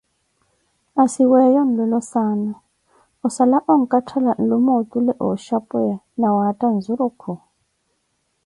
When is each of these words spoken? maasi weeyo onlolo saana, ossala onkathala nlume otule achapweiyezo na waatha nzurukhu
maasi 0.93 1.23
weeyo 1.31 1.59
onlolo 1.65 1.99
saana, 2.11 2.53
ossala 3.25 3.57
onkathala 3.73 4.31
nlume 4.41 4.71
otule 4.79 5.13
achapweiyezo 5.27 6.03
na 6.19 6.27
waatha 6.37 6.67
nzurukhu 6.77 7.31